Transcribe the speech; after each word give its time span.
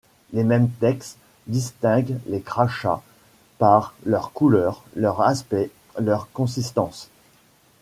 Les 0.33 0.43
mêmes 0.43 0.71
textes 0.79 1.19
distinguent 1.45 2.17
les 2.25 2.41
crachats 2.41 3.03
par 3.59 3.93
leur 4.03 4.31
couleur, 4.33 4.83
leur 4.95 5.21
aspect, 5.21 5.69
leur 5.99 6.31
consistance. 6.31 7.07